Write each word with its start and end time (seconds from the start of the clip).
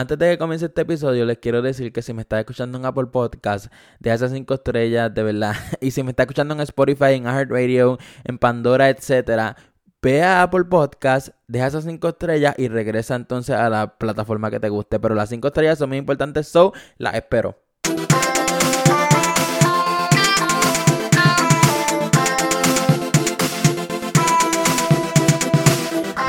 Antes 0.00 0.16
de 0.16 0.30
que 0.30 0.38
comience 0.38 0.64
este 0.64 0.80
episodio, 0.80 1.26
les 1.26 1.36
quiero 1.36 1.60
decir 1.60 1.92
que 1.92 2.00
si 2.00 2.14
me 2.14 2.22
estás 2.22 2.40
escuchando 2.40 2.78
en 2.78 2.86
Apple 2.86 3.08
Podcast, 3.08 3.66
deja 3.98 4.14
esas 4.16 4.32
cinco 4.32 4.54
estrellas, 4.54 5.12
de 5.12 5.22
verdad. 5.22 5.54
Y 5.82 5.90
si 5.90 6.02
me 6.02 6.08
estás 6.12 6.24
escuchando 6.24 6.54
en 6.54 6.60
Spotify, 6.60 7.12
en 7.16 7.24
iHeartRadio, 7.24 7.98
en 8.24 8.38
Pandora, 8.38 8.88
etcétera, 8.88 9.58
ve 10.00 10.22
a 10.22 10.42
Apple 10.42 10.64
Podcast, 10.64 11.28
deja 11.48 11.66
esas 11.66 11.84
cinco 11.84 12.08
estrellas 12.08 12.54
y 12.56 12.68
regresa 12.68 13.14
entonces 13.14 13.54
a 13.54 13.68
la 13.68 13.98
plataforma 13.98 14.50
que 14.50 14.58
te 14.58 14.70
guste. 14.70 14.98
Pero 15.00 15.14
las 15.14 15.28
cinco 15.28 15.48
estrellas 15.48 15.76
son 15.76 15.90
muy 15.90 15.98
importantes, 15.98 16.48
so 16.48 16.72
las 16.96 17.14
espero. 17.14 17.58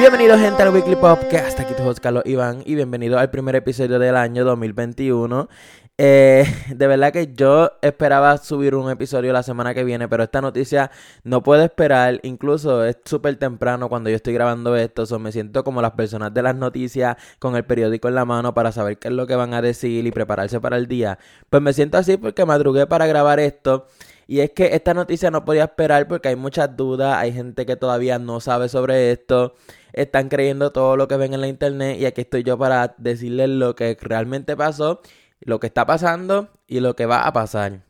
Bienvenidos 0.01 0.39
gente 0.39 0.63
al 0.63 0.73
Weekly 0.73 0.95
Podcast, 0.95 1.59
aquí 1.59 1.75
tu 1.75 1.83
host 1.83 1.99
Carlos 1.99 2.23
Iván 2.25 2.63
y 2.65 2.73
bienvenido 2.73 3.19
al 3.19 3.29
primer 3.29 3.55
episodio 3.55 3.99
del 3.99 4.15
año 4.15 4.43
2021. 4.43 5.47
Eh, 5.95 6.43
de 6.75 6.87
verdad 6.87 7.13
que 7.13 7.31
yo 7.35 7.73
esperaba 7.83 8.35
subir 8.39 8.73
un 8.73 8.89
episodio 8.89 9.31
la 9.31 9.43
semana 9.43 9.75
que 9.75 9.83
viene, 9.83 10.07
pero 10.07 10.23
esta 10.23 10.41
noticia 10.41 10.89
no 11.23 11.43
puedo 11.43 11.63
esperar, 11.63 12.19
incluso 12.23 12.83
es 12.83 12.97
súper 13.05 13.35
temprano 13.35 13.89
cuando 13.89 14.09
yo 14.09 14.15
estoy 14.15 14.33
grabando 14.33 14.75
esto, 14.75 15.05
so 15.05 15.19
me 15.19 15.31
siento 15.31 15.63
como 15.63 15.83
las 15.83 15.91
personas 15.91 16.33
de 16.33 16.41
las 16.41 16.55
noticias 16.55 17.15
con 17.37 17.55
el 17.55 17.63
periódico 17.63 18.07
en 18.07 18.15
la 18.15 18.25
mano 18.25 18.55
para 18.55 18.71
saber 18.71 18.97
qué 18.97 19.09
es 19.09 19.13
lo 19.13 19.27
que 19.27 19.35
van 19.35 19.53
a 19.53 19.61
decir 19.61 20.07
y 20.07 20.11
prepararse 20.11 20.59
para 20.59 20.77
el 20.77 20.87
día. 20.87 21.19
Pues 21.51 21.61
me 21.61 21.73
siento 21.73 21.99
así 21.99 22.17
porque 22.17 22.43
madrugué 22.43 22.87
para 22.87 23.05
grabar 23.05 23.39
esto. 23.39 23.85
Y 24.31 24.39
es 24.39 24.51
que 24.51 24.75
esta 24.75 24.93
noticia 24.93 25.29
no 25.29 25.43
podía 25.43 25.65
esperar 25.65 26.07
porque 26.07 26.29
hay 26.29 26.37
muchas 26.37 26.77
dudas, 26.77 27.17
hay 27.17 27.33
gente 27.33 27.65
que 27.65 27.75
todavía 27.75 28.17
no 28.17 28.39
sabe 28.39 28.69
sobre 28.69 29.11
esto 29.11 29.55
están 29.91 30.29
creyendo 30.29 30.71
todo 30.71 30.95
lo 30.95 31.09
que 31.09 31.17
ven 31.17 31.33
en 31.33 31.41
la 31.41 31.49
internet 31.49 31.97
y 31.99 32.05
aquí 32.05 32.21
estoy 32.21 32.43
yo 32.43 32.57
para 32.57 32.95
decirles 32.97 33.49
lo 33.49 33.75
que 33.75 33.97
realmente 33.99 34.55
pasó, 34.55 35.01
lo 35.41 35.59
que 35.59 35.67
está 35.67 35.85
pasando 35.85 36.47
y 36.65 36.79
lo 36.79 36.95
que 36.95 37.05
va 37.07 37.27
a 37.27 37.33
pasar. 37.33 37.81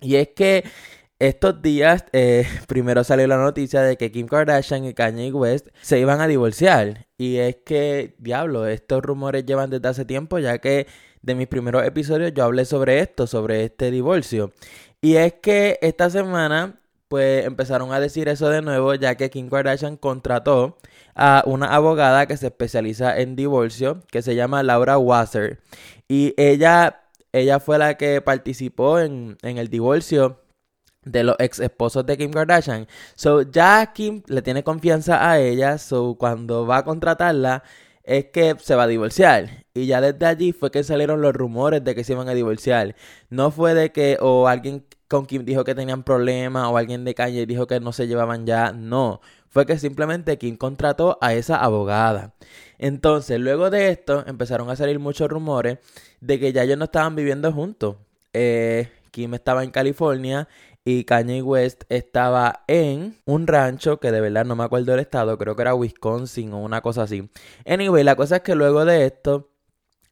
Y 0.00 0.16
es 0.16 0.28
que 0.28 0.64
estos 1.18 1.60
días 1.60 2.06
eh, 2.12 2.46
primero 2.66 3.04
salió 3.04 3.26
la 3.26 3.36
noticia 3.36 3.82
de 3.82 3.98
que 3.98 4.10
Kim 4.10 4.26
Kardashian 4.26 4.86
y 4.86 4.94
Kanye 4.94 5.32
West 5.32 5.68
se 5.82 5.98
iban 6.00 6.22
a 6.22 6.26
divorciar. 6.26 7.08
Y 7.18 7.36
es 7.36 7.56
que, 7.56 8.14
diablo, 8.16 8.66
estos 8.66 9.02
rumores 9.02 9.44
llevan 9.44 9.68
desde 9.68 9.88
hace 9.88 10.06
tiempo 10.06 10.38
ya 10.38 10.56
que 10.60 10.86
de 11.20 11.34
mis 11.34 11.46
primeros 11.46 11.84
episodios 11.84 12.32
yo 12.34 12.44
hablé 12.44 12.64
sobre 12.64 13.00
esto, 13.00 13.26
sobre 13.26 13.64
este 13.64 13.90
divorcio. 13.90 14.52
Y 15.04 15.18
es 15.18 15.34
que 15.34 15.78
esta 15.82 16.08
semana 16.08 16.80
pues 17.08 17.44
empezaron 17.44 17.92
a 17.92 18.00
decir 18.00 18.26
eso 18.26 18.48
de 18.48 18.62
nuevo 18.62 18.94
ya 18.94 19.16
que 19.16 19.28
Kim 19.28 19.50
Kardashian 19.50 19.98
contrató 19.98 20.78
a 21.14 21.42
una 21.44 21.74
abogada 21.74 22.24
que 22.24 22.38
se 22.38 22.46
especializa 22.46 23.20
en 23.20 23.36
divorcio, 23.36 24.00
que 24.10 24.22
se 24.22 24.34
llama 24.34 24.62
Laura 24.62 24.96
Wasser. 24.96 25.60
Y 26.08 26.32
ella, 26.38 27.02
ella 27.32 27.60
fue 27.60 27.76
la 27.76 27.98
que 27.98 28.22
participó 28.22 28.98
en, 28.98 29.36
en 29.42 29.58
el 29.58 29.68
divorcio 29.68 30.40
de 31.04 31.22
los 31.22 31.36
ex 31.38 31.60
esposos 31.60 32.06
de 32.06 32.16
Kim 32.16 32.30
Kardashian. 32.30 32.88
So 33.14 33.42
ya 33.42 33.92
Kim 33.92 34.22
le 34.26 34.40
tiene 34.40 34.64
confianza 34.64 35.30
a 35.30 35.38
ella, 35.38 35.76
so 35.76 36.14
cuando 36.14 36.66
va 36.66 36.78
a 36.78 36.84
contratarla 36.84 37.62
es 38.04 38.26
que 38.26 38.54
se 38.60 38.74
va 38.74 38.84
a 38.84 38.86
divorciar. 38.86 39.64
Y 39.74 39.86
ya 39.86 40.00
desde 40.00 40.26
allí 40.26 40.52
fue 40.52 40.70
que 40.70 40.84
salieron 40.84 41.20
los 41.20 41.34
rumores 41.34 41.82
de 41.82 41.94
que 41.94 42.04
se 42.04 42.12
iban 42.12 42.28
a 42.28 42.34
divorciar. 42.34 42.94
No 43.30 43.50
fue 43.50 43.74
de 43.74 43.90
que 43.92 44.18
o 44.20 44.46
alguien 44.46 44.86
con 45.08 45.26
Kim 45.26 45.44
dijo 45.44 45.64
que 45.64 45.74
tenían 45.74 46.02
problemas 46.02 46.68
o 46.68 46.76
alguien 46.76 47.04
de 47.04 47.14
calle 47.14 47.46
dijo 47.46 47.66
que 47.66 47.80
no 47.80 47.92
se 47.92 48.06
llevaban 48.06 48.46
ya. 48.46 48.72
No 48.72 49.20
fue 49.54 49.66
que 49.66 49.78
simplemente 49.78 50.36
Kim 50.36 50.56
contrató 50.56 51.16
a 51.20 51.32
esa 51.32 51.56
abogada. 51.56 52.34
Entonces, 52.76 53.38
luego 53.38 53.70
de 53.70 53.90
esto, 53.90 54.24
empezaron 54.26 54.68
a 54.68 54.74
salir 54.74 54.98
muchos 54.98 55.30
rumores 55.30 55.78
de 56.20 56.40
que 56.40 56.52
ya 56.52 56.64
ellos 56.64 56.76
no 56.76 56.86
estaban 56.86 57.14
viviendo 57.14 57.52
juntos. 57.52 57.94
Eh, 58.32 58.88
Kim 59.12 59.32
estaba 59.32 59.62
en 59.62 59.70
California 59.70 60.48
y 60.84 61.04
Kanye 61.04 61.42
West 61.42 61.84
estaba 61.88 62.64
en 62.68 63.16
un 63.24 63.46
rancho 63.46 63.98
que 64.00 64.12
de 64.12 64.20
verdad 64.20 64.44
no 64.44 64.54
me 64.56 64.64
acuerdo 64.64 64.94
el 64.94 65.00
estado, 65.00 65.38
creo 65.38 65.56
que 65.56 65.62
era 65.62 65.74
Wisconsin 65.74 66.52
o 66.52 66.58
una 66.60 66.82
cosa 66.82 67.02
así. 67.04 67.30
Anyway, 67.66 68.04
la 68.04 68.16
cosa 68.16 68.36
es 68.36 68.42
que 68.42 68.54
luego 68.54 68.84
de 68.84 69.06
esto 69.06 69.50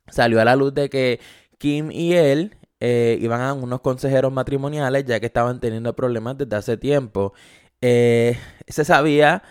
salió 0.09 0.41
a 0.41 0.45
la 0.45 0.57
luz 0.57 0.75
de 0.75 0.89
que 0.89 1.21
Kim 1.59 1.91
y 1.93 2.15
él 2.15 2.57
eh, 2.81 3.19
iban 3.21 3.43
a 3.43 3.53
unos 3.53 3.81
consejeros 3.81 4.33
matrimoniales 4.33 5.05
ya 5.05 5.21
que 5.21 5.27
estaban 5.27 5.61
teniendo 5.61 5.95
problemas 5.95 6.39
desde 6.39 6.57
hace 6.57 6.77
tiempo. 6.77 7.35
Eh, 7.81 8.39
se 8.67 8.85
sabía, 8.85 9.43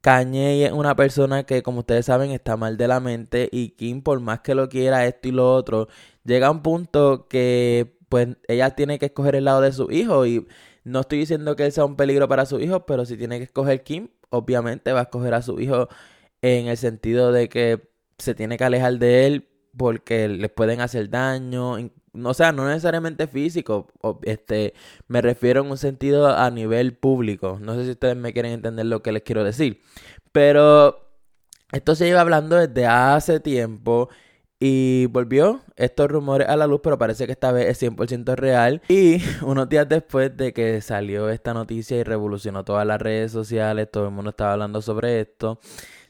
Kanye 0.00 0.66
es 0.66 0.72
una 0.72 0.94
persona 0.96 1.44
que, 1.44 1.62
como 1.62 1.80
ustedes 1.80 2.06
saben, 2.06 2.30
está 2.30 2.56
mal 2.56 2.76
de 2.76 2.88
la 2.88 3.00
mente 3.00 3.48
y 3.50 3.70
Kim, 3.70 4.02
por 4.02 4.20
más 4.20 4.40
que 4.40 4.54
lo 4.54 4.68
quiera, 4.68 5.06
esto 5.06 5.28
y 5.28 5.32
lo 5.32 5.54
otro, 5.54 5.88
llega 6.24 6.48
a 6.48 6.50
un 6.50 6.62
punto 6.62 7.26
que, 7.28 7.97
pues, 8.08 8.28
ella 8.48 8.70
tiene 8.70 8.98
que 8.98 9.06
escoger 9.06 9.36
el 9.36 9.44
lado 9.44 9.60
de 9.60 9.72
su 9.72 9.90
hijo 9.90 10.26
y 10.26 10.46
no 10.84 11.00
estoy 11.00 11.18
diciendo 11.18 11.56
que 11.56 11.66
él 11.66 11.72
sea 11.72 11.84
un 11.84 11.96
peligro 11.96 12.28
para 12.28 12.46
su 12.46 12.60
hijo, 12.60 12.86
pero 12.86 13.04
si 13.04 13.16
tiene 13.16 13.38
que 13.38 13.44
escoger 13.44 13.82
Kim, 13.82 14.08
obviamente 14.30 14.92
va 14.92 15.00
a 15.00 15.02
escoger 15.04 15.34
a 15.34 15.42
su 15.42 15.60
hijo 15.60 15.88
en 16.42 16.68
el 16.68 16.76
sentido 16.76 17.32
de 17.32 17.48
que 17.48 17.90
se 18.18 18.34
tiene 18.34 18.56
que 18.56 18.64
alejar 18.64 18.98
de 18.98 19.26
él 19.26 19.48
porque 19.76 20.28
les 20.28 20.50
pueden 20.50 20.80
hacer 20.80 21.10
daño, 21.10 21.76
o 22.24 22.34
sea, 22.34 22.52
no 22.52 22.66
necesariamente 22.66 23.26
físico, 23.26 23.88
este, 24.22 24.74
me 25.06 25.20
refiero 25.22 25.62
en 25.62 25.70
un 25.70 25.78
sentido 25.78 26.28
a 26.28 26.50
nivel 26.50 26.96
público. 26.96 27.58
No 27.60 27.74
sé 27.74 27.84
si 27.84 27.90
ustedes 27.90 28.16
me 28.16 28.32
quieren 28.32 28.52
entender 28.52 28.86
lo 28.86 29.02
que 29.02 29.12
les 29.12 29.22
quiero 29.22 29.44
decir. 29.44 29.80
Pero 30.32 31.08
esto 31.72 31.94
se 31.94 32.08
iba 32.08 32.20
hablando 32.20 32.56
desde 32.56 32.86
hace 32.86 33.40
tiempo 33.40 34.08
y 34.60 35.06
volvió 35.06 35.62
estos 35.76 36.08
rumores 36.10 36.48
a 36.48 36.56
la 36.56 36.66
luz, 36.66 36.80
pero 36.82 36.98
parece 36.98 37.26
que 37.26 37.32
esta 37.32 37.52
vez 37.52 37.68
es 37.68 37.82
100% 37.82 38.34
real. 38.36 38.82
Y 38.88 39.22
unos 39.42 39.68
días 39.68 39.88
después 39.88 40.36
de 40.36 40.52
que 40.52 40.80
salió 40.80 41.28
esta 41.30 41.54
noticia 41.54 41.96
y 41.96 42.02
revolucionó 42.02 42.64
todas 42.64 42.86
las 42.86 43.00
redes 43.00 43.32
sociales, 43.32 43.88
todo 43.90 44.06
el 44.06 44.12
mundo 44.12 44.30
estaba 44.30 44.52
hablando 44.52 44.82
sobre 44.82 45.20
esto 45.20 45.60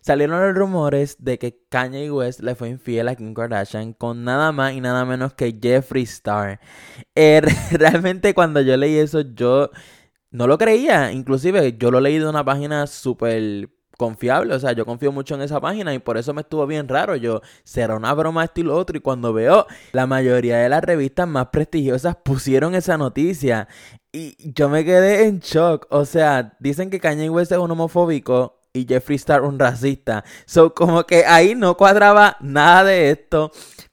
salieron 0.09 0.41
los 0.41 0.57
rumores 0.57 1.17
de 1.19 1.39
que 1.39 1.61
Kanye 1.69 2.11
West 2.11 2.41
le 2.41 2.55
fue 2.55 2.71
infiel 2.71 3.09
a 3.09 3.15
Kim 3.15 3.35
Kardashian 3.35 3.93
con 3.93 4.25
nada 4.25 4.53
más 4.53 4.73
y 4.73 4.81
nada 4.81 5.05
menos 5.05 5.35
que 5.35 5.59
Jeffree 5.61 6.05
Star. 6.05 6.61
Eh, 7.15 7.43
realmente 7.73 8.33
cuando 8.33 8.63
yo 8.63 8.77
leí 8.79 8.97
eso 8.97 9.21
yo 9.21 9.71
no 10.31 10.47
lo 10.47 10.57
creía. 10.57 11.13
Inclusive 11.13 11.77
yo 11.79 11.91
lo 11.91 12.01
leí 12.01 12.19
de 12.19 12.27
una 12.27 12.43
página 12.43 12.87
súper 12.87 13.69
confiable, 13.99 14.55
o 14.55 14.61
sea, 14.61 14.73
yo 14.73 14.87
confío 14.87 15.13
mucho 15.13 15.35
en 15.35 15.43
esa 15.43 15.61
página 15.61 15.93
y 15.93 15.99
por 15.99 16.17
eso 16.17 16.33
me 16.33 16.41
estuvo 16.41 16.67
bien 16.67 16.89
raro. 16.89 17.17
Yo, 17.17 17.43
será 17.65 17.97
una 17.97 18.15
broma 18.15 18.45
esto 18.45 18.61
y 18.61 18.65
lo 18.65 18.77
otro. 18.77 18.97
Y 18.97 19.01
cuando 19.01 19.35
veo 19.35 19.67
la 19.93 20.07
mayoría 20.07 20.59
de 20.59 20.69
las 20.71 20.83
revistas 20.83 21.29
más 21.29 21.49
prestigiosas 21.49 22.17
pusieron 22.25 22.75
esa 22.75 22.97
noticia 22.97 23.69
y 24.13 24.37
yo 24.55 24.69
me 24.69 24.85
quedé 24.85 25.27
en 25.27 25.41
shock. 25.41 25.87
O 25.91 26.05
sea, 26.05 26.57
dicen 26.61 26.91
que 26.91 27.01
Kanye 27.01 27.29
West 27.29 27.53
es 27.53 27.59
un 27.59 27.71
homofóbico 27.71 28.61
y 28.73 28.87
Jeffree 28.89 29.17
Star 29.17 29.43
un 29.43 29.59
racista. 29.59 30.25
So, 30.47 30.75
como 30.75 31.05
que 31.05 31.27
ahí 31.27 31.55
no 31.55 31.77
cuadraba 31.77 32.37
nada 32.41 32.85
de 32.85 33.11
esto. 33.11 33.51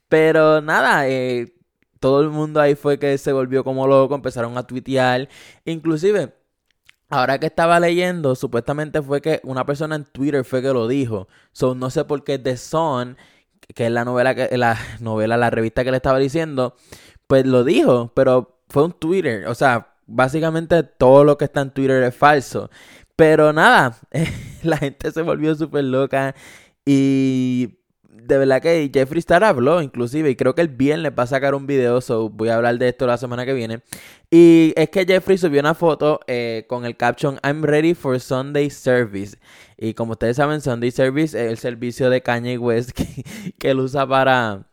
Pero 0.08 0.60
nada, 0.60 1.08
eh, 1.08 1.52
todo 2.00 2.20
el 2.22 2.30
mundo 2.30 2.60
ahí 2.60 2.76
fue 2.76 2.98
que 2.98 3.18
se 3.18 3.32
volvió 3.32 3.64
como 3.64 3.88
loco, 3.88 4.14
empezaron 4.14 4.56
a 4.56 4.66
tuitear. 4.66 5.28
Inclusive, 5.64 6.32
ahora 7.08 7.38
que 7.38 7.46
estaba 7.46 7.80
leyendo, 7.80 8.34
supuestamente 8.34 9.02
fue 9.02 9.20
que 9.20 9.40
una 9.44 9.64
persona 9.64 9.96
en 9.96 10.04
Twitter 10.04 10.44
fue 10.44 10.62
que 10.62 10.72
lo 10.72 10.88
dijo. 10.88 11.28
So, 11.52 11.74
no 11.74 11.90
sé 11.90 12.04
por 12.04 12.24
qué 12.24 12.38
The 12.38 12.56
Sun, 12.56 13.16
que 13.74 13.86
es 13.86 13.92
la 13.92 14.04
novela, 14.04 14.34
que, 14.34 14.56
la 14.56 14.78
novela, 15.00 15.36
la 15.36 15.50
revista 15.50 15.84
que 15.84 15.90
le 15.90 15.98
estaba 15.98 16.18
diciendo, 16.18 16.76
pues 17.26 17.46
lo 17.46 17.64
dijo, 17.64 18.12
pero 18.14 18.60
fue 18.68 18.84
un 18.84 18.92
Twitter. 18.92 19.46
O 19.48 19.54
sea, 19.54 19.94
básicamente 20.06 20.82
todo 20.82 21.24
lo 21.24 21.38
que 21.38 21.46
está 21.46 21.60
en 21.62 21.70
Twitter 21.70 22.02
es 22.02 22.14
falso. 22.14 22.70
Pero 23.16 23.52
nada, 23.52 23.98
la 24.62 24.76
gente 24.78 25.10
se 25.10 25.22
volvió 25.22 25.54
súper 25.54 25.84
loca 25.84 26.34
y 26.84 27.78
de 28.26 28.38
verdad 28.38 28.60
que 28.60 28.90
Jeffree 28.92 29.20
Star 29.20 29.44
habló 29.44 29.80
inclusive 29.82 30.30
y 30.30 30.36
creo 30.36 30.54
que 30.54 30.62
el 30.62 30.68
viernes 30.68 31.12
va 31.18 31.24
a 31.24 31.26
sacar 31.26 31.54
un 31.54 31.66
video, 31.66 32.00
so 32.00 32.28
voy 32.28 32.48
a 32.48 32.56
hablar 32.56 32.78
de 32.78 32.88
esto 32.88 33.06
la 33.06 33.16
semana 33.18 33.44
que 33.44 33.54
viene. 33.54 33.82
Y 34.30 34.72
es 34.76 34.90
que 34.90 35.04
Jeffree 35.06 35.38
subió 35.38 35.60
una 35.60 35.74
foto 35.74 36.20
eh, 36.26 36.64
con 36.68 36.84
el 36.84 36.96
caption 36.96 37.38
I'm 37.42 37.62
ready 37.62 37.94
for 37.94 38.18
Sunday 38.18 38.70
service. 38.70 39.38
Y 39.76 39.94
como 39.94 40.12
ustedes 40.12 40.36
saben, 40.36 40.60
Sunday 40.60 40.90
service 40.90 41.38
es 41.38 41.50
el 41.50 41.58
servicio 41.58 42.10
de 42.10 42.22
Kanye 42.22 42.58
West 42.58 42.90
que, 42.94 43.24
que 43.58 43.70
él 43.70 43.80
usa 43.80 44.06
para, 44.06 44.66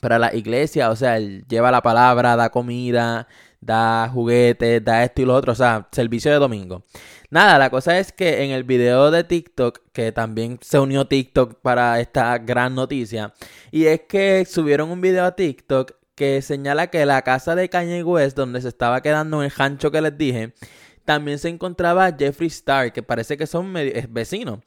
para 0.00 0.18
la 0.18 0.34
iglesia. 0.34 0.90
O 0.90 0.96
sea, 0.96 1.16
él 1.16 1.44
lleva 1.48 1.70
la 1.70 1.82
palabra, 1.82 2.36
da 2.36 2.50
comida, 2.50 3.28
da 3.60 4.08
juguetes, 4.12 4.84
da 4.84 5.04
esto 5.04 5.22
y 5.22 5.24
lo 5.24 5.34
otro. 5.34 5.52
O 5.52 5.56
sea, 5.56 5.88
servicio 5.92 6.30
de 6.32 6.38
domingo. 6.38 6.84
Nada, 7.30 7.58
la 7.58 7.70
cosa 7.70 7.98
es 7.98 8.12
que 8.12 8.44
en 8.44 8.50
el 8.52 8.64
video 8.64 9.10
de 9.10 9.24
TikTok, 9.24 9.80
que 9.92 10.12
también 10.12 10.58
se 10.62 10.78
unió 10.78 11.06
TikTok 11.06 11.60
para 11.60 12.00
esta 12.00 12.38
gran 12.38 12.74
noticia, 12.74 13.34
y 13.70 13.84
es 13.86 14.02
que 14.08 14.44
subieron 14.46 14.90
un 14.90 15.00
video 15.00 15.24
a 15.24 15.36
TikTok 15.36 15.92
que 16.14 16.42
señala 16.42 16.88
que 16.88 17.06
la 17.06 17.22
casa 17.22 17.54
de 17.54 17.68
Kanye 17.68 18.02
West, 18.02 18.36
donde 18.36 18.60
se 18.62 18.68
estaba 18.68 19.02
quedando 19.02 19.42
en 19.42 19.50
el 19.50 19.52
hancho 19.56 19.90
que 19.90 20.00
les 20.00 20.16
dije, 20.16 20.54
también 21.04 21.38
se 21.38 21.48
encontraba 21.48 22.12
Jeffree 22.18 22.48
Star, 22.48 22.92
que 22.92 23.02
parece 23.02 23.36
que 23.36 23.46
son 23.46 23.74
vecinos. 24.10 24.60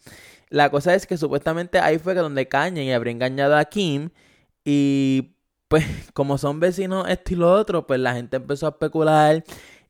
La 0.49 0.69
cosa 0.69 0.95
es 0.95 1.07
que 1.07 1.17
supuestamente 1.17 1.79
ahí 1.79 1.97
fue 1.99 2.13
donde 2.13 2.47
Kanye 2.47 2.93
habría 2.93 3.11
engañado 3.11 3.57
a 3.57 3.65
Kim 3.65 4.09
Y 4.65 5.35
pues 5.71 5.85
como 6.13 6.37
son 6.37 6.59
vecinos 6.59 7.07
esto 7.07 7.33
y 7.33 7.37
lo 7.37 7.49
otro, 7.49 7.87
pues 7.87 7.97
la 7.97 8.13
gente 8.13 8.35
empezó 8.35 8.67
a 8.67 8.71
especular 8.71 9.41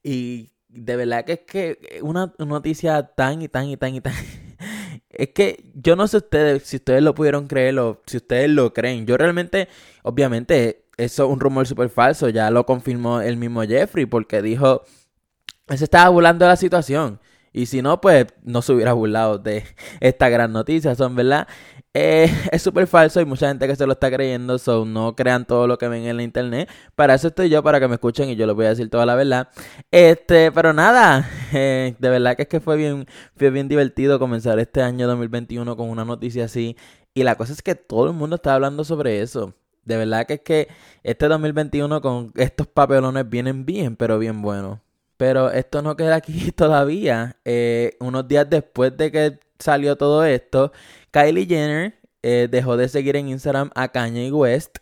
y 0.03 0.51
de 0.67 0.95
verdad 0.95 1.25
que 1.25 1.33
es 1.33 1.39
que 1.39 1.99
una 2.03 2.31
noticia 2.37 3.01
tan 3.01 3.41
y 3.41 3.47
tan 3.47 3.67
y 3.67 3.77
tan 3.77 3.95
y 3.95 4.01
tan... 4.01 4.13
Es 5.09 5.29
que 5.29 5.71
yo 5.73 5.95
no 5.95 6.07
sé 6.07 6.17
ustedes 6.17 6.63
si 6.63 6.77
ustedes 6.77 7.01
lo 7.01 7.15
pudieron 7.15 7.47
creer 7.47 7.77
o 7.79 8.01
si 8.05 8.17
ustedes 8.17 8.49
lo 8.49 8.73
creen. 8.73 9.05
Yo 9.05 9.17
realmente, 9.17 9.67
obviamente, 10.03 10.85
eso 10.97 11.25
es 11.25 11.29
un 11.31 11.39
rumor 11.39 11.67
súper 11.67 11.89
falso. 11.89 12.29
Ya 12.29 12.49
lo 12.49 12.65
confirmó 12.65 13.19
el 13.19 13.35
mismo 13.35 13.61
Jeffrey 13.63 14.05
porque 14.05 14.41
dijo, 14.41 14.83
él 15.67 15.77
se 15.77 15.83
estaba 15.83 16.09
burlando 16.09 16.45
de 16.45 16.49
la 16.49 16.55
situación. 16.55 17.19
Y 17.53 17.65
si 17.65 17.81
no, 17.81 17.99
pues 17.99 18.27
no 18.43 18.61
se 18.61 18.73
hubiera 18.73 18.93
burlado 18.93 19.37
de 19.37 19.63
esta 19.99 20.29
gran 20.29 20.53
noticia, 20.53 20.95
son 20.95 21.15
verdad. 21.15 21.47
Eh, 21.93 22.31
es 22.51 22.61
súper 22.61 22.87
falso, 22.87 23.19
hay 23.19 23.25
mucha 23.25 23.49
gente 23.49 23.67
que 23.67 23.75
se 23.75 23.85
lo 23.85 23.93
está 23.93 24.09
creyendo, 24.09 24.57
so 24.57 24.85
no 24.85 25.15
crean 25.15 25.45
todo 25.45 25.67
lo 25.67 25.77
que 25.77 25.87
ven 25.87 26.05
en 26.05 26.17
la 26.17 26.23
internet. 26.23 26.69
Para 26.95 27.15
eso 27.15 27.27
estoy 27.27 27.49
yo, 27.49 27.61
para 27.63 27.79
que 27.79 27.87
me 27.87 27.95
escuchen 27.95 28.29
y 28.29 28.35
yo 28.35 28.47
les 28.47 28.55
voy 28.55 28.65
a 28.65 28.69
decir 28.69 28.89
toda 28.89 29.05
la 29.05 29.15
verdad. 29.15 29.49
Este, 29.91 30.51
pero 30.51 30.73
nada, 30.73 31.29
eh, 31.53 31.95
de 31.99 32.09
verdad 32.09 32.35
que 32.35 32.43
es 32.43 32.47
que 32.47 32.59
fue 32.61 32.77
bien, 32.77 33.05
fue 33.35 33.49
bien 33.49 33.67
divertido 33.67 34.19
comenzar 34.19 34.57
este 34.59 34.81
año 34.81 35.07
2021 35.07 35.75
con 35.75 35.89
una 35.89 36.05
noticia 36.05 36.45
así. 36.45 36.77
Y 37.13 37.23
la 37.23 37.35
cosa 37.35 37.53
es 37.53 37.61
que 37.61 37.75
todo 37.75 38.07
el 38.07 38.13
mundo 38.13 38.37
está 38.37 38.55
hablando 38.55 38.83
sobre 38.85 39.21
eso. 39.21 39.53
De 39.83 39.97
verdad 39.97 40.25
que 40.27 40.35
es 40.35 40.41
que 40.41 40.67
este 41.03 41.27
2021 41.27 42.01
con 42.01 42.31
estos 42.35 42.67
papelones 42.67 43.27
vienen 43.29 43.65
bien, 43.65 43.95
pero 43.97 44.19
bien 44.19 44.41
buenos. 44.41 44.79
Pero 45.21 45.51
esto 45.51 45.83
no 45.83 45.95
queda 45.95 46.15
aquí 46.15 46.51
todavía. 46.55 47.37
Eh, 47.45 47.95
unos 47.99 48.27
días 48.27 48.49
después 48.49 48.97
de 48.97 49.11
que 49.11 49.39
salió 49.59 49.95
todo 49.95 50.25
esto, 50.25 50.71
Kylie 51.11 51.45
Jenner 51.45 51.99
eh, 52.23 52.47
dejó 52.49 52.75
de 52.75 52.89
seguir 52.89 53.15
en 53.15 53.29
Instagram 53.29 53.69
a 53.75 53.89
Kanye 53.89 54.31
West 54.31 54.79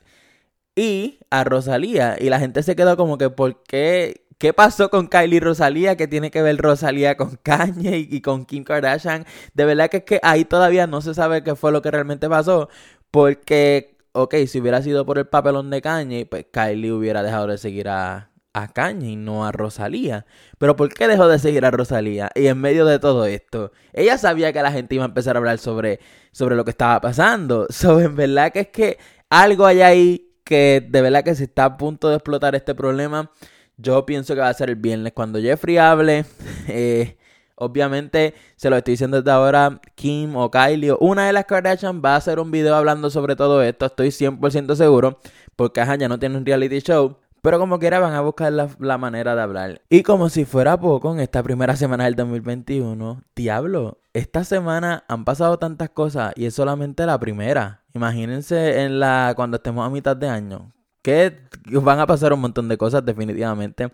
y 0.78 1.20
a 1.30 1.44
Rosalía. 1.44 2.16
Y 2.18 2.30
la 2.30 2.40
gente 2.40 2.64
se 2.64 2.78
quedó 2.78 2.96
como 2.96 3.18
que, 3.18 3.30
¿por 3.30 3.64
qué? 3.64 4.24
¿Qué 4.38 4.54
pasó 4.54 4.90
con 4.90 5.08
Kylie 5.08 5.36
y 5.36 5.40
Rosalía? 5.42 5.98
¿Qué 5.98 6.08
tiene 6.08 6.32
que 6.32 6.42
ver 6.42 6.56
Rosalía 6.58 7.18
con 7.18 7.36
Kanye 7.44 7.98
y, 7.98 8.22
con 8.22 8.46
Kim 8.46 8.64
Kardashian? 8.64 9.26
De 9.54 9.66
verdad 9.66 9.90
que 9.90 9.98
es 9.98 10.04
que 10.06 10.20
ahí 10.24 10.46
todavía 10.46 10.88
no 10.88 11.02
se 11.02 11.14
sabe 11.14 11.44
qué 11.44 11.56
fue 11.56 11.74
lo 11.74 11.82
que 11.82 11.92
realmente 11.92 12.30
pasó. 12.30 12.70
Porque, 13.12 13.98
ok, 14.14 14.36
si 14.48 14.62
hubiera 14.62 14.82
sido 14.82 15.06
por 15.06 15.18
el 15.18 15.28
papelón 15.28 15.70
de 15.70 15.82
Kanye, 15.82 16.26
pues 16.26 16.46
Kylie 16.50 16.94
hubiera 16.94 17.24
dejado 17.24 17.48
de 17.48 17.58
seguir 17.58 17.90
a, 17.90 18.29
a 18.54 18.68
Kanye 18.68 19.12
y 19.12 19.16
no 19.16 19.46
a 19.46 19.52
Rosalía. 19.52 20.26
Pero 20.58 20.76
¿por 20.76 20.94
qué 20.94 21.08
dejó 21.08 21.28
de 21.28 21.40
seguir 21.40 21.66
a 21.66 21.72
Rosalía? 21.72 22.30
Y 22.36 22.48
en 22.48 22.60
medio 22.60 22.86
de 22.86 23.00
todo 23.00 23.26
esto, 23.26 23.72
ella 23.94 24.18
sabía 24.18 24.54
que 24.54 24.62
la 24.62 24.72
gente 24.72 24.96
iba 24.96 25.04
a 25.04 25.08
empezar 25.08 25.36
a 25.36 25.40
hablar 25.40 25.60
sobre, 25.60 26.00
sobre 26.32 26.56
lo 26.56 26.66
que 26.66 26.72
estaba 26.72 27.00
pasando. 27.02 27.68
So, 27.80 28.00
en 28.02 28.16
verdad 28.16 28.52
que 28.52 28.60
es 28.62 28.68
que 28.68 28.98
algo 29.30 29.66
hay 29.66 29.82
ahí 29.82 30.30
que 30.44 30.86
de 30.88 31.02
verdad 31.02 31.24
que 31.24 31.36
se 31.36 31.46
está 31.46 31.66
a 31.66 31.78
punto 31.78 32.10
de 32.10 32.16
explotar 32.16 32.56
este 32.56 32.76
problema. 32.76 33.32
Yo 33.78 34.06
pienso 34.06 34.36
que 34.36 34.42
va 34.42 34.50
a 34.50 34.54
ser 34.54 34.70
el 34.70 34.76
viernes 34.76 35.14
cuando 35.14 35.40
Jeffrey 35.40 35.78
hable. 35.78 36.26
Eh, 36.72 37.18
obviamente, 37.56 38.36
se 38.56 38.70
lo 38.70 38.78
estoy 38.78 38.94
diciendo 38.94 39.18
desde 39.22 39.32
ahora, 39.32 39.82
Kim 39.96 40.36
o 40.36 40.52
Kylie, 40.52 40.94
una 41.00 41.26
de 41.26 41.34
las 41.34 41.46
Kardashian 41.46 42.02
va 42.04 42.14
a 42.14 42.18
hacer 42.18 42.40
un 42.40 42.52
video 42.52 42.76
hablando 42.76 43.10
sobre 43.10 43.36
todo 43.36 43.64
esto. 43.64 43.88
Estoy 43.88 44.10
100% 44.10 44.76
seguro. 44.76 45.20
Porque 45.56 45.82
ajá, 45.82 45.96
ya 45.96 46.08
no 46.08 46.20
tiene 46.20 46.38
un 46.38 46.46
reality 46.46 46.80
show. 46.80 47.18
Pero 47.42 47.60
como 47.60 47.80
quiera 47.80 48.00
van 48.00 48.14
a 48.14 48.22
buscar 48.22 48.52
la, 48.52 48.98
manera 48.98 49.36
de 49.36 49.42
hablar. 49.42 49.82
Y 49.90 50.04
como 50.04 50.30
si 50.30 50.46
fuera 50.46 50.80
poco, 50.80 51.14
en 51.14 51.20
esta 51.20 51.42
primera 51.42 51.76
semana 51.76 52.06
del 52.06 52.16
2021, 52.16 53.24
diablo, 53.36 54.00
esta 54.14 54.44
semana 54.44 55.04
han 55.08 55.24
pasado 55.26 55.58
tantas 55.58 55.90
cosas 55.90 56.34
y 56.36 56.46
es 56.46 56.54
solamente 56.54 57.06
la 57.06 57.20
primera. 57.20 57.84
Imagínense 57.94 58.84
en 58.84 59.00
la 59.00 59.34
cuando 59.36 59.58
estemos 59.58 59.86
a 59.86 59.90
mitad 59.90 60.18
de 60.18 60.30
año. 60.30 60.74
Que 61.02 61.38
van 61.66 62.00
a 62.00 62.08
pasar 62.08 62.34
un 62.34 62.42
montón 62.42 62.68
de 62.68 62.78
cosas 62.78 63.06
definitivamente. 63.06 63.90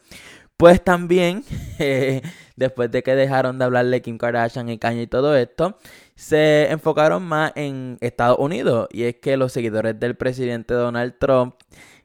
Pues 0.57 0.81
también, 0.81 1.43
después 2.55 2.89
de 2.89 3.03
que 3.03 3.13
dejaron 3.13 3.59
de 3.59 3.65
hablarle 3.65 4.01
Kim 4.01 4.17
Kardashian 4.17 4.69
y 4.69 4.77
Kanye 4.77 5.03
y 5.03 5.07
todo 5.07 5.35
esto, 5.35 5.77
se 6.15 6.71
enfocaron 6.71 7.23
más 7.23 7.51
en 7.55 7.97
Estados 7.99 8.37
Unidos. 8.39 8.87
Y 8.91 9.03
es 9.03 9.15
que 9.17 9.35
los 9.35 9.51
seguidores 9.51 9.99
del 9.99 10.15
presidente 10.15 10.73
Donald 10.73 11.15
Trump 11.19 11.55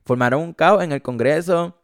formaron 0.05 0.43
un 0.43 0.53
caos 0.53 0.83
en 0.83 0.93
el 0.93 1.03
Congreso, 1.03 1.77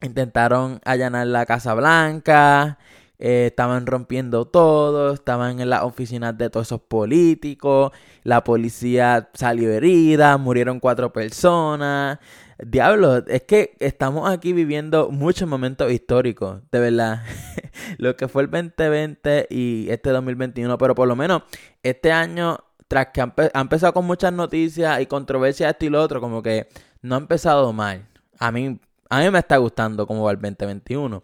intentaron 0.00 0.80
allanar 0.84 1.26
la 1.26 1.46
Casa 1.46 1.74
Blanca, 1.74 2.78
eh, 3.18 3.46
estaban 3.46 3.86
rompiendo 3.86 4.46
todo, 4.46 5.14
estaban 5.14 5.60
en 5.60 5.70
las 5.70 5.82
oficinas 5.82 6.36
de 6.36 6.50
todos 6.50 6.66
esos 6.66 6.80
políticos, 6.80 7.92
la 8.24 8.42
policía 8.42 9.30
salió 9.34 9.70
herida, 9.70 10.36
murieron 10.38 10.80
cuatro 10.80 11.12
personas. 11.12 12.18
Diablo, 12.58 13.18
es 13.26 13.42
que 13.42 13.76
estamos 13.78 14.28
aquí 14.28 14.52
viviendo 14.52 15.10
muchos 15.10 15.48
momentos 15.48 15.92
históricos, 15.92 16.62
de 16.72 16.80
verdad. 16.80 17.22
lo 17.98 18.16
que 18.16 18.26
fue 18.26 18.42
el 18.42 18.50
2020 18.50 19.46
y 19.50 19.86
este 19.88 20.10
2021, 20.10 20.76
pero 20.78 20.96
por 20.96 21.06
lo 21.06 21.14
menos 21.14 21.42
este 21.84 22.10
año, 22.10 22.58
tras 22.92 23.06
que 23.06 23.22
ha, 23.22 23.32
empezado 23.54 23.94
con 23.94 24.04
muchas 24.04 24.34
noticias 24.34 25.00
y 25.00 25.06
controversias, 25.06 25.70
esto 25.70 25.86
y 25.86 25.88
lo 25.88 26.02
otro, 26.02 26.20
como 26.20 26.42
que 26.42 26.68
no 27.00 27.14
ha 27.14 27.18
empezado 27.18 27.72
mal. 27.72 28.06
A 28.38 28.52
mí, 28.52 28.78
a 29.08 29.20
mí 29.20 29.30
me 29.30 29.38
está 29.38 29.56
gustando 29.56 30.06
cómo 30.06 30.24
va 30.24 30.32
el 30.32 30.36
2021. 30.36 31.22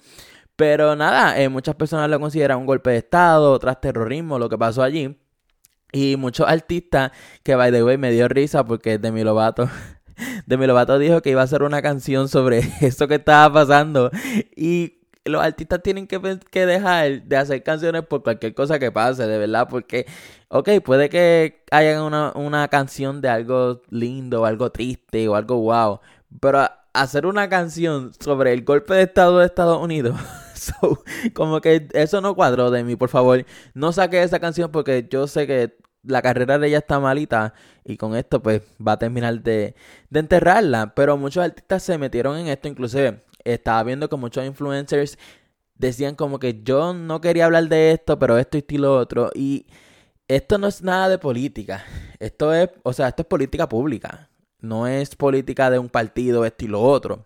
Pero 0.56 0.96
nada, 0.96 1.38
eh, 1.38 1.50
muchas 1.50 1.74
personas 1.74 2.08
lo 2.08 2.18
consideran 2.18 2.56
un 2.56 2.64
golpe 2.64 2.88
de 2.88 2.96
Estado, 2.96 3.52
otras 3.52 3.82
terrorismo, 3.82 4.38
lo 4.38 4.48
que 4.48 4.56
pasó 4.56 4.82
allí. 4.82 5.18
Y 5.92 6.16
muchos 6.16 6.48
artistas, 6.48 7.12
que 7.42 7.54
by 7.54 7.70
the 7.70 7.84
way 7.84 7.98
me 7.98 8.12
dio 8.12 8.28
risa 8.28 8.64
porque 8.64 8.96
Demi 8.96 9.22
Lovato, 9.22 9.68
Demi 10.46 10.66
Lovato 10.66 10.98
dijo 10.98 11.20
que 11.20 11.28
iba 11.28 11.42
a 11.42 11.44
hacer 11.44 11.62
una 11.62 11.82
canción 11.82 12.30
sobre 12.30 12.60
eso 12.80 13.08
que 13.08 13.16
estaba 13.16 13.52
pasando. 13.52 14.10
Y 14.56 14.97
los 15.28 15.42
artistas 15.42 15.82
tienen 15.82 16.06
que, 16.06 16.20
que, 16.50 16.66
dejar 16.66 17.22
de 17.22 17.36
hacer 17.36 17.62
canciones 17.62 18.02
por 18.04 18.22
cualquier 18.22 18.54
cosa 18.54 18.78
que 18.78 18.90
pase, 18.92 19.26
de 19.26 19.38
verdad, 19.38 19.68
porque, 19.68 20.06
ok, 20.48 20.68
puede 20.84 21.08
que 21.08 21.62
haya 21.70 22.02
una, 22.02 22.32
una 22.34 22.68
canción 22.68 23.20
de 23.20 23.28
algo 23.28 23.82
lindo, 23.90 24.42
o 24.42 24.44
algo 24.44 24.70
triste, 24.70 25.28
o 25.28 25.34
algo 25.36 25.56
wow, 25.60 26.00
pero 26.40 26.68
hacer 26.92 27.26
una 27.26 27.48
canción 27.48 28.12
sobre 28.20 28.52
el 28.52 28.64
golpe 28.64 28.94
de 28.94 29.02
Estado 29.02 29.38
de 29.38 29.46
Estados 29.46 29.80
Unidos, 29.82 30.18
como 31.34 31.60
que 31.60 31.88
eso 31.92 32.20
no 32.20 32.34
cuadró 32.34 32.70
de 32.70 32.84
mí, 32.84 32.96
por 32.96 33.08
favor, 33.08 33.44
no 33.74 33.92
saque 33.92 34.22
esa 34.22 34.40
canción 34.40 34.70
porque 34.70 35.06
yo 35.10 35.26
sé 35.26 35.46
que 35.46 35.76
la 36.02 36.22
carrera 36.22 36.58
de 36.58 36.68
ella 36.68 36.78
está 36.78 37.00
malita 37.00 37.54
y 37.84 37.96
con 37.96 38.16
esto 38.16 38.42
pues 38.42 38.62
va 38.84 38.92
a 38.92 38.98
terminar 38.98 39.42
de, 39.42 39.74
de 40.10 40.20
enterrarla, 40.20 40.94
pero 40.94 41.16
muchos 41.16 41.44
artistas 41.44 41.82
se 41.82 41.98
metieron 41.98 42.36
en 42.38 42.48
esto, 42.48 42.68
inclusive 42.68 43.22
estaba 43.54 43.82
viendo 43.82 44.08
que 44.08 44.16
muchos 44.16 44.44
influencers 44.44 45.18
decían 45.74 46.14
como 46.14 46.38
que 46.38 46.60
yo 46.62 46.92
no 46.92 47.20
quería 47.20 47.46
hablar 47.46 47.68
de 47.68 47.92
esto, 47.92 48.18
pero 48.18 48.36
esto 48.38 48.58
y 48.58 48.78
lo 48.78 48.96
otro. 48.96 49.30
Y 49.34 49.66
esto 50.26 50.58
no 50.58 50.66
es 50.66 50.82
nada 50.82 51.08
de 51.08 51.18
política. 51.18 51.84
Esto 52.18 52.52
es, 52.52 52.68
o 52.82 52.92
sea, 52.92 53.08
esto 53.08 53.22
es 53.22 53.28
política 53.28 53.68
pública. 53.68 54.28
No 54.60 54.86
es 54.86 55.14
política 55.16 55.70
de 55.70 55.78
un 55.78 55.88
partido, 55.88 56.44
esto 56.44 56.64
y 56.64 56.68
lo 56.68 56.82
otro. 56.82 57.24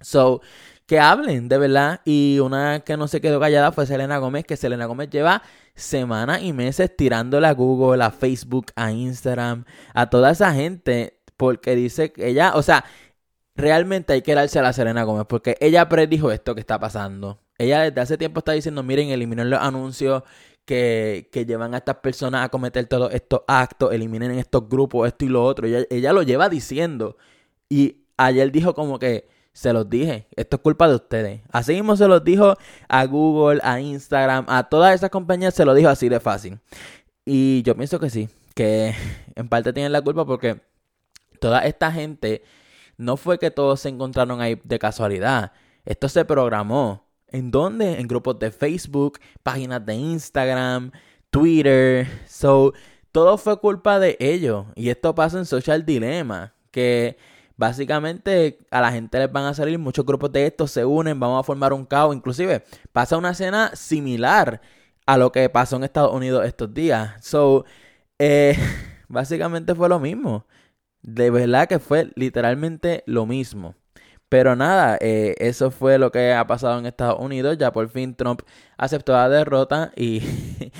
So, 0.00 0.40
que 0.86 1.00
hablen, 1.00 1.48
de 1.48 1.58
verdad. 1.58 2.00
Y 2.04 2.38
una 2.40 2.80
que 2.80 2.96
no 2.96 3.08
se 3.08 3.20
quedó 3.20 3.40
callada 3.40 3.72
fue 3.72 3.86
Selena 3.86 4.18
Gómez, 4.18 4.44
que 4.44 4.56
Selena 4.56 4.86
Gómez 4.86 5.10
lleva 5.10 5.42
semanas 5.74 6.42
y 6.42 6.52
meses 6.52 6.94
tirándole 6.96 7.46
a 7.46 7.52
Google, 7.52 8.02
a 8.02 8.10
Facebook, 8.10 8.66
a 8.76 8.92
Instagram, 8.92 9.64
a 9.94 10.10
toda 10.10 10.30
esa 10.30 10.52
gente, 10.52 11.18
porque 11.36 11.74
dice 11.74 12.12
que 12.12 12.28
ella, 12.28 12.52
o 12.54 12.62
sea, 12.62 12.84
realmente 13.54 14.12
hay 14.12 14.22
que 14.22 14.34
darse 14.34 14.58
a 14.58 14.62
la 14.62 14.72
Serena 14.72 15.04
Gómez 15.04 15.26
porque 15.28 15.56
ella 15.60 15.88
predijo 15.88 16.30
esto 16.30 16.54
que 16.54 16.60
está 16.60 16.78
pasando. 16.78 17.40
Ella 17.58 17.82
desde 17.82 18.00
hace 18.00 18.18
tiempo 18.18 18.38
está 18.38 18.52
diciendo, 18.52 18.82
miren, 18.82 19.10
eliminen 19.10 19.50
los 19.50 19.60
anuncios 19.60 20.22
que, 20.64 21.28
que 21.32 21.44
llevan 21.44 21.74
a 21.74 21.78
estas 21.78 21.96
personas 21.96 22.44
a 22.44 22.48
cometer 22.48 22.86
todos 22.86 23.12
estos 23.12 23.42
actos, 23.46 23.92
eliminen 23.92 24.32
estos 24.32 24.68
grupos, 24.68 25.08
esto 25.08 25.24
y 25.24 25.28
lo 25.28 25.44
otro. 25.44 25.66
Ella, 25.66 25.84
ella 25.90 26.12
lo 26.12 26.22
lleva 26.22 26.48
diciendo. 26.48 27.16
Y 27.68 28.04
ayer 28.16 28.50
dijo 28.50 28.74
como 28.74 28.98
que, 28.98 29.28
se 29.52 29.72
los 29.72 29.88
dije, 29.88 30.26
esto 30.34 30.56
es 30.56 30.62
culpa 30.62 30.88
de 30.88 30.94
ustedes. 30.94 31.42
Así 31.50 31.74
mismo 31.74 31.96
se 31.96 32.08
los 32.08 32.24
dijo 32.24 32.56
a 32.88 33.04
Google, 33.04 33.60
a 33.62 33.80
Instagram, 33.80 34.46
a 34.48 34.64
todas 34.64 34.94
esas 34.94 35.10
compañías, 35.10 35.54
se 35.54 35.64
lo 35.64 35.74
dijo 35.74 35.88
así 35.88 36.08
de 36.08 36.20
fácil. 36.20 36.58
Y 37.24 37.62
yo 37.62 37.76
pienso 37.76 38.00
que 38.00 38.10
sí, 38.10 38.28
que 38.54 38.94
en 39.34 39.48
parte 39.48 39.72
tienen 39.72 39.92
la 39.92 40.02
culpa 40.02 40.24
porque 40.24 40.60
toda 41.38 41.60
esta 41.60 41.92
gente 41.92 42.42
no 43.02 43.16
fue 43.16 43.38
que 43.38 43.50
todos 43.50 43.80
se 43.80 43.88
encontraron 43.88 44.40
ahí 44.40 44.60
de 44.64 44.78
casualidad. 44.78 45.52
Esto 45.84 46.08
se 46.08 46.24
programó. 46.24 47.06
¿En 47.28 47.50
dónde? 47.50 47.98
En 47.98 48.06
grupos 48.06 48.38
de 48.38 48.50
Facebook, 48.50 49.18
páginas 49.42 49.84
de 49.84 49.94
Instagram, 49.94 50.92
Twitter. 51.30 52.06
So, 52.28 52.72
todo 53.10 53.38
fue 53.38 53.58
culpa 53.58 53.98
de 53.98 54.16
ellos. 54.20 54.66
Y 54.74 54.90
esto 54.90 55.14
pasa 55.14 55.38
en 55.38 55.46
Social 55.46 55.84
Dilemma. 55.84 56.54
Que 56.70 57.16
básicamente 57.56 58.58
a 58.70 58.80
la 58.80 58.92
gente 58.92 59.18
les 59.18 59.30
van 59.30 59.44
a 59.44 59.54
salir 59.54 59.78
muchos 59.78 60.04
grupos 60.04 60.32
de 60.32 60.46
estos, 60.46 60.70
se 60.70 60.84
unen, 60.84 61.18
vamos 61.18 61.40
a 61.40 61.42
formar 61.42 61.72
un 61.72 61.84
caos. 61.84 62.14
Inclusive 62.14 62.64
pasa 62.92 63.16
una 63.16 63.30
escena 63.30 63.72
similar 63.74 64.60
a 65.06 65.16
lo 65.16 65.32
que 65.32 65.48
pasó 65.48 65.76
en 65.76 65.84
Estados 65.84 66.12
Unidos 66.12 66.46
estos 66.46 66.72
días. 66.72 67.14
So, 67.24 67.64
eh, 68.18 68.56
básicamente 69.08 69.74
fue 69.74 69.88
lo 69.88 69.98
mismo. 69.98 70.46
De 71.02 71.30
verdad 71.30 71.68
que 71.68 71.78
fue 71.78 72.10
literalmente 72.14 73.02
lo 73.06 73.26
mismo. 73.26 73.74
Pero 74.28 74.56
nada, 74.56 74.96
eh, 75.00 75.34
eso 75.38 75.70
fue 75.70 75.98
lo 75.98 76.10
que 76.10 76.32
ha 76.32 76.46
pasado 76.46 76.78
en 76.78 76.86
Estados 76.86 77.20
Unidos. 77.20 77.58
Ya 77.58 77.72
por 77.72 77.88
fin 77.90 78.14
Trump 78.14 78.42
aceptó 78.78 79.12
la 79.12 79.28
derrota 79.28 79.92
y, 79.96 80.22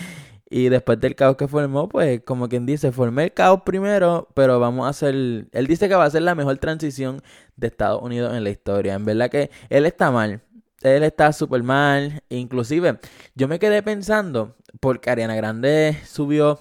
y 0.50 0.69
después 0.71 1.00
del 1.00 1.14
caos 1.14 1.37
que 1.37 1.49
formó, 1.49 1.88
pues 1.88 2.23
como 2.25 2.49
quien 2.49 2.64
dice, 2.67 2.93
formé 2.93 3.25
el 3.25 3.35
caos 3.35 3.62
primero, 3.67 4.29
pero 4.35 4.59
vamos 4.59 4.87
a 4.87 4.91
hacer... 4.91 5.14
Él 5.52 5.67
dice 5.67 5.88
que 5.88 5.95
va 5.95 6.05
a 6.05 6.11
ser 6.11 6.23
la 6.23 6.35
mejor 6.35 6.57
transición 6.59 7.21
de 7.57 7.67
Estados 7.67 8.00
Unidos 8.02 8.35
en 8.35 8.45
la 8.45 8.50
historia. 8.50 8.95
En 8.95 9.05
verdad 9.05 9.29
que 9.31 9.50
él 9.69 9.87
está 9.87 10.11
mal. 10.11 10.41
Él 10.83 11.02
está 11.02 11.33
súper 11.33 11.62
mal. 11.62 12.23
Inclusive, 12.29 12.99
yo 13.35 13.49
me 13.49 13.59
quedé 13.59 13.83
pensando, 13.83 14.57
porque 14.81 15.11
Ariana 15.11 15.37
Grande 15.37 15.99
subió 16.07 16.61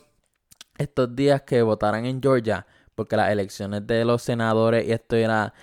estos 0.78 1.16
días 1.16 1.44
que 1.44 1.62
votaran 1.62 2.06
en 2.06 2.22
Georgia, 2.22 2.66
porque 2.96 3.18
las 3.18 3.32
elecciones 3.32 3.86
de 3.88 4.06
los 4.06 4.22
senadores 4.22 4.88
y 4.88 4.92
esto 4.92 5.16
era 5.16 5.54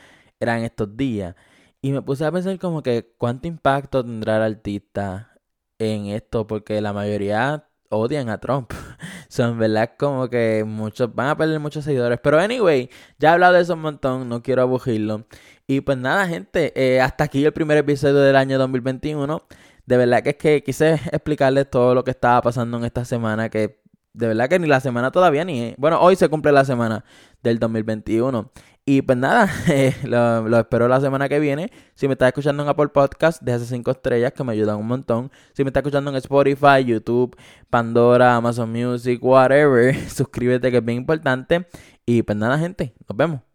eran 0.41 0.63
estos 0.63 0.97
días. 0.97 1.35
Y 1.81 1.93
me 1.93 2.03
puse 2.03 2.25
a 2.25 2.33
pensar 2.33 2.59
como 2.59 2.83
que 2.83 3.15
cuánto 3.19 3.49
impacto 3.49 4.05
tendrá 4.05 4.37
el 4.39 4.55
artista 4.55 5.33
en 5.79 6.07
esto, 6.07 6.47
porque 6.47 6.81
la 6.81 6.93
mayoría 6.93 7.69
odian 7.91 8.29
a 8.31 8.39
Trump. 8.39 8.73
Son 9.29 9.59
verdad 9.59 9.93
como 9.99 10.29
que 10.29 10.65
muchos 10.67 11.15
van 11.15 11.29
a 11.29 11.37
perder 11.37 11.61
muchos 11.61 11.85
seguidores. 11.85 12.19
Pero 12.23 12.39
anyway, 12.39 12.91
ya 13.19 13.31
he 13.31 13.33
hablado 13.33 13.55
de 13.55 13.63
eso 13.63 13.75
un 13.75 13.83
montón, 13.83 14.29
no 14.29 14.43
quiero 14.43 14.63
aburrirlo. 14.63 15.27
Y 15.67 15.81
pues 15.81 15.99
nada, 15.99 16.27
gente, 16.27 16.73
eh, 16.77 17.01
hasta 17.01 17.25
aquí 17.25 17.45
el 17.45 17.53
primer 17.53 17.79
episodio 17.79 18.17
del 18.17 18.37
año 18.37 18.59
2021. 18.59 19.43
De 19.87 19.97
verdad 19.97 20.23
que 20.23 20.31
es 20.31 20.37
que 20.37 20.63
quise 20.63 20.95
explicarles 21.13 21.71
todo 21.71 21.95
lo 21.95 22.05
que 22.05 22.11
estaba 22.11 22.43
pasando 22.43 22.79
en 22.79 22.85
esta 22.85 23.05
semana, 23.05 23.49
que 23.49 23.81
de 24.19 24.27
verdad 24.27 24.49
que 24.49 24.59
ni 24.59 24.67
la 24.67 24.81
semana 24.81 25.13
todavía 25.13 25.45
ni... 25.45 25.75
Bueno, 25.79 26.01
hoy 26.01 26.17
se 26.17 26.29
cumple 26.29 26.51
la 26.51 26.65
semana 26.65 27.05
del 27.43 27.61
2021. 27.61 28.51
Y 28.85 29.03
pues 29.03 29.17
nada, 29.17 29.49
eh, 29.69 29.95
lo, 30.05 30.59
espero 30.59 30.89
la 30.89 31.01
semana 31.01 31.29
que 31.29 31.39
viene. 31.39 31.71
Si 31.95 32.09
me 32.09 32.15
estás 32.15 32.29
escuchando 32.29 32.65
en 32.65 32.69
Apple 32.69 32.89
Podcast, 32.89 33.41
déjase 33.43 33.67
5 33.67 33.91
estrellas 33.93 34.33
que 34.33 34.43
me 34.43 34.53
ayudan 34.53 34.77
un 34.79 34.89
montón. 34.89 35.31
Si 35.53 35.63
me 35.63 35.69
estás 35.69 35.83
escuchando 35.83 36.11
en 36.11 36.17
Spotify, 36.17 36.85
YouTube, 36.85 37.37
Pandora, 37.71 38.35
Amazon 38.35 38.73
Music, 38.73 39.23
whatever, 39.23 39.95
suscríbete 40.11 40.71
que 40.73 40.79
es 40.79 40.85
bien 40.85 40.99
importante. 40.99 41.69
Y 42.05 42.23
pues 42.23 42.37
nada, 42.37 42.59
gente, 42.59 42.95
nos 43.07 43.17
vemos. 43.17 43.48